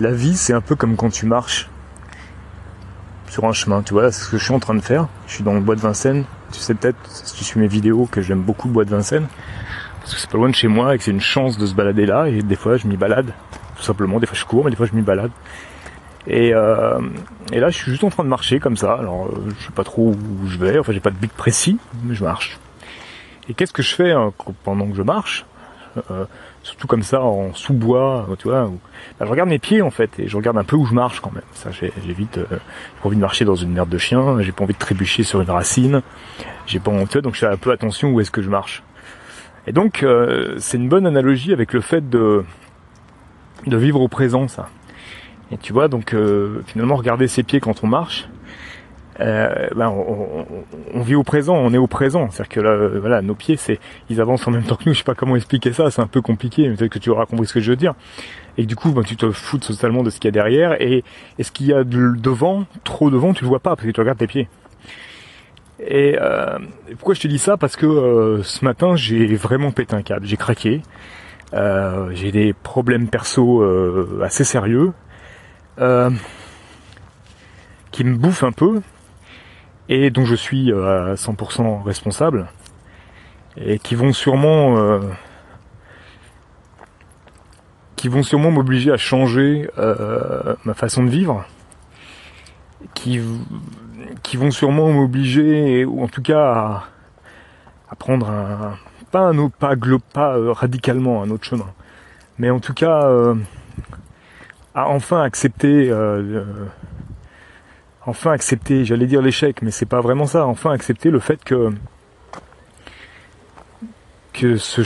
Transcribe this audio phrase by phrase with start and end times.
[0.00, 1.68] la vie, c'est un peu comme quand tu marches
[3.28, 3.82] sur un chemin.
[3.82, 5.06] Tu vois, c'est ce que je suis en train de faire.
[5.26, 6.24] Je suis dans le bois de Vincennes.
[6.52, 9.28] Tu sais peut-être, si tu suis mes vidéos, que j'aime beaucoup le bois de Vincennes.
[10.00, 11.74] Parce que c'est pas loin de chez moi et que c'est une chance de se
[11.74, 12.28] balader là.
[12.28, 13.32] Et des fois, je m'y balade.
[13.76, 14.18] Tout simplement.
[14.18, 15.30] Des fois, je cours, mais des fois, je m'y balade.
[16.26, 16.98] Et, euh,
[17.52, 18.94] là, je suis juste en train de marcher comme ça.
[18.94, 20.78] Alors, euh, je sais pas trop où je vais.
[20.78, 22.58] Enfin, j'ai pas de but précis, mais je marche.
[23.48, 24.32] Et qu'est-ce que je fais hein,
[24.64, 25.44] pendant que je marche?
[26.10, 26.24] Euh,
[26.62, 28.70] surtout comme ça en sous-bois, tu vois.
[29.18, 31.20] Bah, je regarde mes pieds en fait et je regarde un peu où je marche
[31.20, 31.44] quand même.
[31.52, 32.38] Ça, j'évite.
[32.38, 32.56] Euh, j'ai
[33.02, 34.40] pas envie de marcher dans une merde de chien.
[34.40, 36.02] J'ai pas envie de trébucher sur une racine.
[36.66, 38.82] J'ai pas envie, donc je fais un peu attention où est-ce que je marche.
[39.66, 42.44] Et donc, euh, c'est une bonne analogie avec le fait de
[43.66, 44.68] de vivre au présent, ça.
[45.52, 48.28] Et tu vois, donc euh, finalement, regarder ses pieds quand on marche,
[49.18, 52.30] euh, ben on, vit au présent, on est au présent.
[52.30, 53.78] C'est-à-dire que là, euh, voilà, nos pieds, c'est,
[54.08, 54.92] ils avancent en même temps que nous.
[54.92, 57.26] Je sais pas comment expliquer ça, c'est un peu compliqué, mais peut-être que tu auras
[57.26, 57.94] compris ce que je veux dire.
[58.56, 60.80] Et du coup, ben, tu te fous totalement de ce qu'il y a derrière.
[60.80, 61.04] Et,
[61.40, 64.18] ce qu'il y a devant, trop devant, tu le vois pas parce que tu regardes
[64.18, 64.48] tes pieds.
[65.86, 66.58] Et euh,
[66.92, 67.56] pourquoi je te dis ça?
[67.56, 70.82] Parce que ce matin, j'ai vraiment pété un câble, j'ai craqué.
[71.52, 73.62] J'ai des problèmes perso
[74.22, 74.92] assez sérieux
[77.90, 78.80] qui me bouffent un peu
[79.90, 82.46] et dont je suis euh, à 100% responsable
[83.56, 85.00] et qui vont sûrement euh,
[87.96, 91.44] qui vont sûrement m'obliger à changer euh, ma façon de vivre
[92.94, 93.20] qui
[94.22, 96.84] qui vont sûrement m'obliger ou en tout cas
[97.88, 98.78] à, prendre un
[99.10, 99.74] pas un autre pas,
[100.14, 101.66] pas radicalement un autre chemin
[102.38, 103.10] mais en tout cas
[104.72, 105.92] à enfin accepter
[108.10, 111.72] enfin accepter, j'allais dire l'échec, mais c'est pas vraiment ça, enfin accepter le fait que
[114.56, 114.82] ce,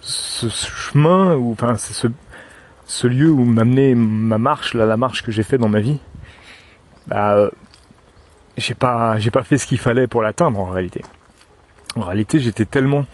[0.00, 5.68] chemin ou enfin ce, lieu où m'amener ma marche, la marche que j'ai fait dans
[5.68, 5.98] ma vie,
[7.08, 7.50] bah
[8.56, 11.02] j'ai pas pas fait ce qu'il fallait pour l'atteindre en réalité.
[11.96, 13.04] En réalité, j'étais tellement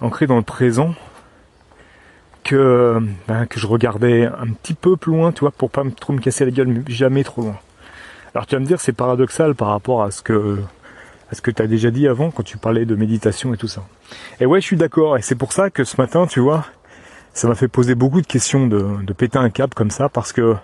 [0.00, 0.94] ancré dans le présent
[2.44, 6.12] que, ben, que je regardais un petit peu plus loin, tu vois, pour pas trop
[6.12, 7.56] me casser la gueule, mais jamais trop loin.
[8.38, 10.60] Alors tu vas me dire c'est paradoxal par rapport à ce que
[11.32, 13.82] tu as déjà dit avant quand tu parlais de méditation et tout ça.
[14.38, 16.64] Et ouais, je suis d'accord et c'est pour ça que ce matin, tu vois,
[17.34, 20.32] ça m'a fait poser beaucoup de questions de, de péter un câble comme ça parce
[20.32, 20.54] que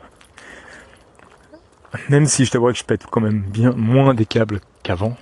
[2.08, 5.16] même si je t'avoue que je pète quand même bien moins des câbles qu'avant,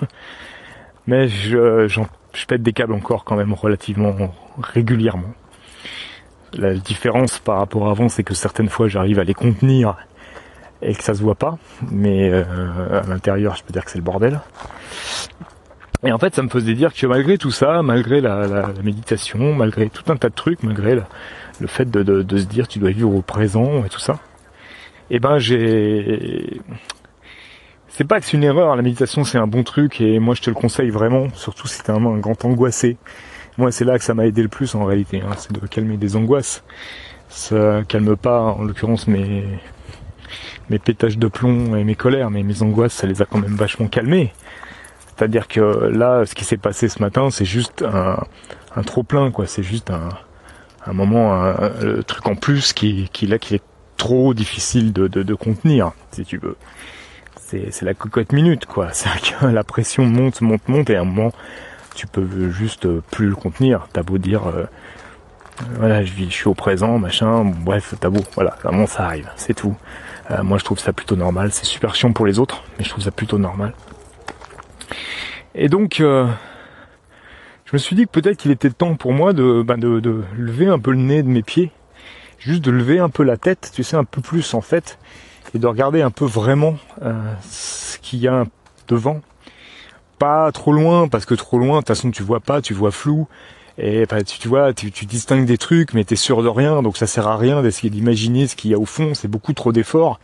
[1.06, 4.16] mais je, je pète des câbles encore quand même relativement
[4.58, 5.34] régulièrement.
[6.54, 9.98] La différence par rapport à avant, c'est que certaines fois j'arrive à les contenir
[10.82, 11.58] et que ça se voit pas,
[11.90, 12.44] mais euh,
[13.02, 14.40] à l'intérieur, je peux dire que c'est le bordel.
[16.02, 19.90] Et en fait, ça me faisait dire que malgré tout ça, malgré la, méditation, malgré
[19.90, 23.20] tout un tas de trucs, malgré le, fait de, se dire tu dois vivre au
[23.20, 24.18] présent et tout ça,
[25.10, 26.60] eh ben j'ai
[27.88, 30.40] c'est pas que c'est une erreur, la méditation c'est un bon truc et moi je
[30.40, 32.96] te le conseille vraiment, surtout si t'es un, un grand angoissé.
[33.58, 35.98] Moi c'est là que ça m'a aidé le plus en réalité, hein, c'est de calmer
[35.98, 36.64] des angoisses.
[37.28, 39.44] Ça calme pas en l'occurrence mes,
[40.68, 43.56] mes pétages de plomb et mes colères, mais mes angoisses, ça les a quand même
[43.56, 44.32] vachement calmés.
[45.20, 49.46] C'est-à-dire que là, ce qui s'est passé ce matin, c'est juste un, trop plein, quoi.
[49.46, 53.62] C'est juste un, moment, un, truc en plus qui, qui là, qui est
[53.98, 56.56] trop difficile de, de, contenir, si tu veux.
[57.36, 58.88] C'est la cocotte minute, quoi.
[58.92, 61.32] C'est que la pression monte, monte, monte, et à un moment,
[61.94, 63.88] tu peux juste plus le contenir.
[63.92, 64.64] T'as beau dire, euh,
[65.78, 69.30] voilà, je, vis, je suis au présent, machin, bref, t'as beau, voilà, moment ça arrive,
[69.36, 69.76] c'est tout.
[70.30, 71.50] Euh, moi, je trouve ça plutôt normal.
[71.52, 73.72] C'est super chiant pour les autres, mais je trouve ça plutôt normal.
[75.54, 76.26] Et donc, euh,
[77.64, 80.78] je me suis dit que peut-être qu'il était temps pour moi de, de, lever un
[80.78, 81.70] peu le nez de mes pieds,
[82.38, 84.98] juste de lever un peu la tête, tu sais, un peu plus en fait,
[85.54, 88.44] et de regarder un peu vraiment euh, ce qu'il y a
[88.86, 89.20] devant.
[90.18, 92.90] Pas trop loin, parce que trop loin, de toute façon, tu vois pas, tu vois
[92.90, 93.26] flou.
[93.82, 97.26] Et tu, vois, tu, distingues des trucs, mais t'es sûr de rien, donc ça sert
[97.26, 99.14] à rien d'essayer d'imaginer ce qu'il y a au fond.
[99.14, 100.20] C'est beaucoup trop d'efforts.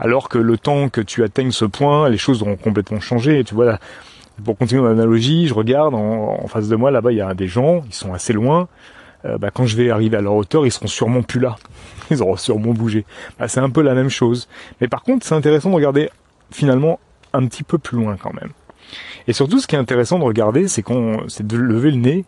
[0.00, 3.44] Alors que le temps que tu atteignes ce point, les choses auront complètement changé.
[3.44, 3.78] Tu vois,
[4.44, 7.84] pour continuer l'analogie, je regarde en, face de moi, là-bas, il y a des gens,
[7.86, 8.66] ils sont assez loin.
[9.24, 11.54] Euh, bah, quand je vais arriver à leur hauteur, ils seront sûrement plus là.
[12.10, 13.04] Ils auront sûrement bougé.
[13.38, 14.48] Bah, c'est un peu la même chose.
[14.80, 16.10] Mais par contre, c'est intéressant de regarder
[16.50, 16.98] finalement
[17.32, 18.50] un petit peu plus loin quand même.
[19.26, 22.24] Et surtout, ce qui est intéressant de regarder, c'est qu'on, c'est de lever le nez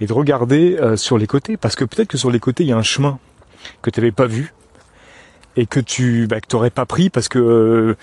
[0.00, 2.68] et de regarder euh, sur les côtés, parce que peut-être que sur les côtés il
[2.68, 3.18] y a un chemin
[3.82, 4.54] que tu n'avais pas vu
[5.56, 7.96] et que tu, bah, que t'aurais pas pris parce que euh,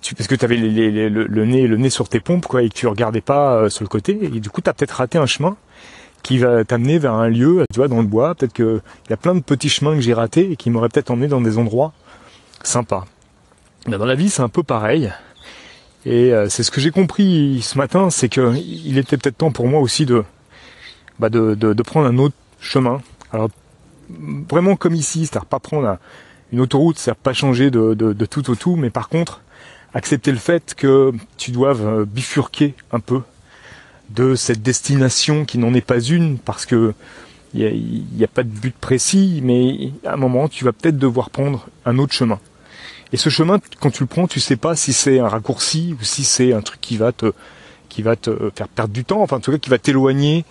[0.00, 2.74] tu, parce que tu avais le, nez, le nez sur tes pompes, quoi, et que
[2.74, 5.26] tu regardais pas euh, sur le côté, et du coup, tu as peut-être raté un
[5.26, 5.56] chemin
[6.22, 8.34] qui va t'amener vers un lieu, tu vois, dans le bois.
[8.36, 8.80] Peut-être qu'il
[9.10, 11.40] y a plein de petits chemins que j'ai ratés et qui m'auraient peut-être emmené dans
[11.40, 11.92] des endroits
[12.62, 13.06] sympas.
[13.88, 15.12] dans la vie, c'est un peu pareil.
[16.04, 19.52] Et euh, c'est ce que j'ai compris ce matin, c'est que il était peut-être temps
[19.52, 20.24] pour moi aussi de,
[21.18, 23.00] bah de, de, prendre un autre chemin.
[23.32, 23.50] Alors
[24.50, 25.98] vraiment comme ici, c'est-à-dire pas prendre
[26.52, 29.42] une autoroute, c'est-à-dire pas changer de, de, de, tout au tout, mais par contre
[29.94, 33.20] accepter le fait que tu doives euh, bifurquer un peu
[34.10, 36.94] de cette destination qui n'en est pas une, parce que
[37.54, 40.96] il n'y a, a, pas de but précis, mais à un moment tu vas peut-être
[40.96, 42.40] devoir prendre un autre chemin.
[43.12, 46.04] Et ce chemin, quand tu le prends, tu sais pas si c'est un raccourci ou
[46.04, 47.32] si c'est un truc qui va te
[47.88, 50.46] qui va te faire perdre du temps, enfin en tout cas qui va t'éloigner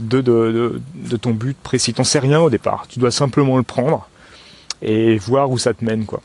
[0.00, 1.94] de, de, de, ton but précis.
[1.94, 2.86] T'en sais rien au départ.
[2.88, 4.08] Tu dois simplement le prendre
[4.82, 6.20] et voir où ça te mène, quoi.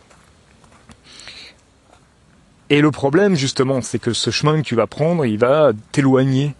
[2.70, 6.56] Et le problème, justement, c'est que ce chemin que tu vas prendre, il va t'éloigner,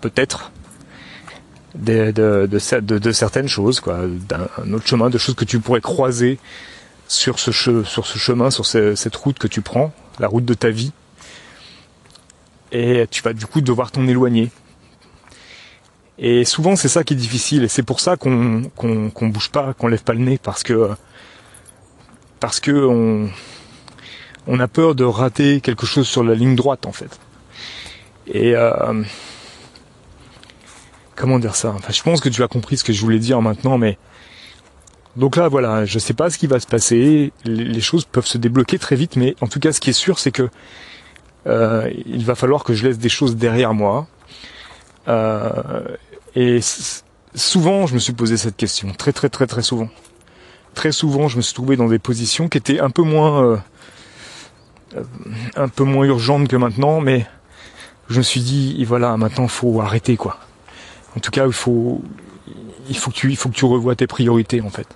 [0.00, 0.52] peut-être,
[1.74, 2.12] de,
[2.46, 4.02] de, certaines choses, quoi.
[4.06, 6.38] D'un autre chemin, de choses que tu pourrais croiser
[7.08, 10.92] sur ce, chemin, sur cette route que tu prends, la route de ta vie.
[12.70, 14.50] Et tu vas du coup devoir t'en éloigner.
[16.18, 19.72] Et souvent c'est ça qui est difficile et c'est pour ça qu'on qu'on bouge pas,
[19.72, 20.90] qu'on lève pas le nez parce que
[22.40, 23.30] parce que on
[24.48, 27.20] on a peur de rater quelque chose sur la ligne droite en fait.
[28.26, 29.02] Et euh,
[31.14, 31.70] comment dire ça?
[31.70, 33.96] Enfin, je pense que tu as compris ce que je voulais dire maintenant, mais
[35.18, 37.32] donc là, voilà, je sais pas ce qui va se passer.
[37.44, 40.20] Les choses peuvent se débloquer très vite, mais en tout cas, ce qui est sûr,
[40.20, 40.48] c'est que
[41.48, 44.06] euh, il va falloir que je laisse des choses derrière moi.
[45.08, 45.82] Euh,
[46.36, 46.60] et
[47.34, 49.88] souvent, je me suis posé cette question, très très très très souvent.
[50.74, 53.58] Très souvent, je me suis trouvé dans des positions qui étaient un peu moins,
[54.94, 57.26] euh, urgentes que maintenant, mais
[58.08, 60.38] je me suis dit, voilà, maintenant, faut arrêter quoi.
[61.16, 62.02] En tout cas, il faut,
[62.88, 64.86] il faut que tu, il faut que tu revoies tes priorités en fait.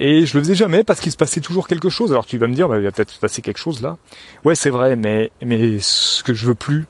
[0.00, 2.12] Et je le faisais jamais parce qu'il se passait toujours quelque chose.
[2.12, 3.96] Alors tu vas me dire, bah, il va peut-être se passer quelque chose là.
[4.44, 6.86] Ouais, c'est vrai, mais mais ce que je veux plus,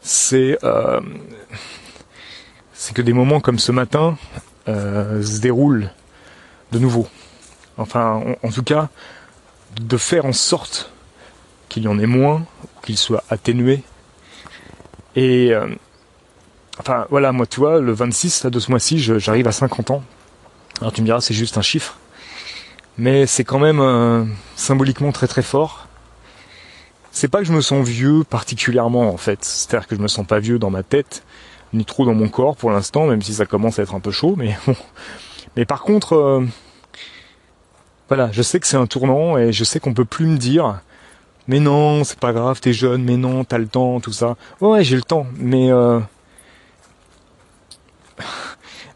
[0.00, 1.00] c'est euh,
[2.94, 4.18] que des moments comme ce matin
[4.66, 5.90] euh, se déroulent
[6.72, 7.06] de nouveau.
[7.76, 8.88] Enfin, en, tout cas,
[9.80, 10.90] de faire en sorte
[11.68, 12.44] qu'il y en ait moins,
[12.82, 13.84] qu'il soit atténué.
[15.14, 15.68] Et euh,
[16.80, 20.02] enfin voilà, moi tu vois, le 26 de ce mois-ci, j'arrive à 50 ans.
[20.80, 21.98] Alors tu me diras, c'est juste un chiffre
[22.98, 24.24] mais c'est quand même euh,
[24.56, 25.86] symboliquement très très fort.
[27.10, 30.26] C'est pas que je me sens vieux particulièrement en fait, c'est-à-dire que je me sens
[30.26, 31.22] pas vieux dans ma tête,
[31.72, 34.10] ni trop dans mon corps pour l'instant, même si ça commence à être un peu
[34.10, 34.76] chaud, mais bon.
[35.56, 36.46] Mais par contre, euh,
[38.08, 40.80] voilà, je sais que c'est un tournant et je sais qu'on peut plus me dire,
[41.46, 44.36] mais non, c'est pas grave, t'es jeune, mais non, t'as le temps, tout ça.
[44.60, 45.98] Ouais, j'ai le temps, mais euh,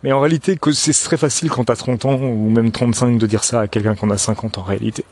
[0.02, 3.44] mais en réalité, c'est très facile quand t'as 30 ans ou même 35 de dire
[3.44, 5.04] ça à quelqu'un qu'on a 50 en réalité.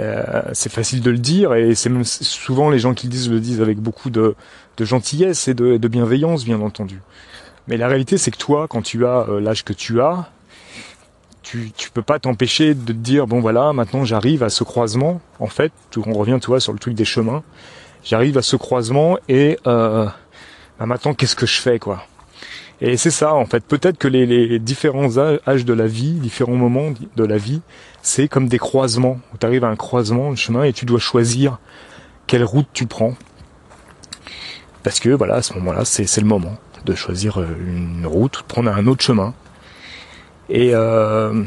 [0.00, 3.30] Euh, c'est facile de le dire et c'est même souvent les gens qui le disent
[3.30, 4.34] le disent avec beaucoup de,
[4.80, 7.00] gentillesse et de, de, bienveillance, bien entendu.
[7.68, 10.30] Mais la réalité, c'est que toi, quand tu as euh, l'âge que tu as,
[11.42, 15.20] tu, tu peux pas t'empêcher de te dire bon voilà, maintenant j'arrive à ce croisement.
[15.38, 17.42] En fait, on revient, tu vois, sur le truc des chemins.
[18.02, 20.06] J'arrive à ce croisement et euh,
[20.78, 22.06] bah maintenant qu'est-ce que je fais quoi?
[22.80, 23.64] Et c'est ça, en fait.
[23.64, 27.60] Peut-être que les, différents âges de la vie, différents moments de la vie,
[28.02, 29.20] c'est comme des croisements.
[29.38, 31.58] Tu arrives à un croisement, un chemin, et tu dois choisir
[32.26, 33.14] quelle route tu prends.
[34.82, 38.46] Parce que voilà, à ce moment-là, c'est le moment de choisir euh, une route, de
[38.46, 39.32] prendre un autre chemin.
[40.50, 41.44] Et euh,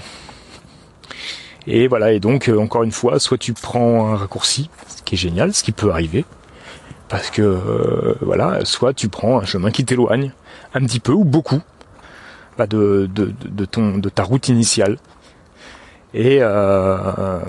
[1.68, 5.16] et voilà, et donc euh, encore une fois, soit tu prends un raccourci, ce qui
[5.16, 6.26] est génial, ce qui peut arriver,
[7.10, 10.32] parce que voilà, soit tu prends un chemin qui t'éloigne,
[10.74, 11.62] un petit peu ou beaucoup
[12.58, 14.98] bah, de, de, ton, de ta route initiale.
[16.14, 17.40] Et euh,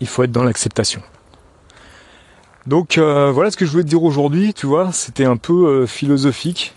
[0.00, 1.02] il faut être dans l'acceptation.
[2.66, 5.66] Donc euh, voilà ce que je voulais te dire aujourd'hui, tu vois, c'était un peu
[5.66, 6.74] euh, philosophique.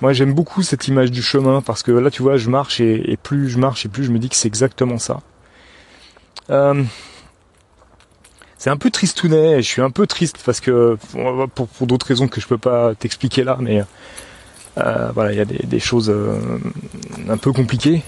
[0.00, 3.16] Moi j'aime beaucoup cette image du chemin parce que là tu vois je marche et,
[3.22, 5.20] plus je marche et plus je me dis que c'est exactement ça.
[8.62, 10.96] C'est un peu tristounet, je suis un peu triste parce que
[11.56, 13.82] pour, d'autres raisons que je peux pas t'expliquer là, mais
[14.78, 16.38] euh, voilà, il y a des, choses euh,
[17.28, 18.04] un peu compliquées.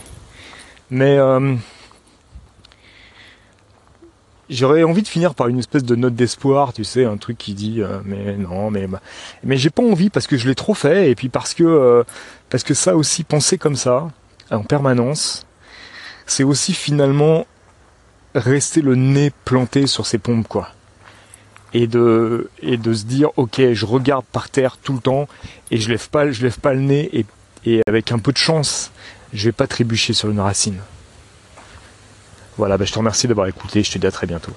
[0.90, 1.56] Mais euh,
[4.48, 7.54] j'aurais envie de finir par une espèce de note d'espoir, tu sais, un truc qui
[7.54, 8.86] dit mais non, mais
[9.42, 12.04] mais j'ai pas envie parce que je l'ai trop fait et puis parce que
[12.48, 14.06] parce que ça aussi penser comme ça
[14.52, 15.46] en permanence,
[16.26, 17.44] c'est aussi finalement
[18.34, 20.70] rester le nez planté sur ses pompes, quoi.
[21.72, 25.26] et de et de se dire ok je regarde par terre tout le temps
[25.70, 27.26] et je lève pas je lève pas le nez et,
[27.66, 28.90] et avec un peu de chance
[29.32, 30.78] je vais pas trébucher sur une racine.
[32.56, 34.52] Voilà, bah, je te remercie d'avoir écouté, je te dis à très bientôt.